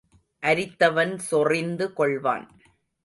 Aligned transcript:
அரித்தவன் 0.43 1.13
சொறிந்து 1.29 1.87
கொள்வான். 1.97 2.47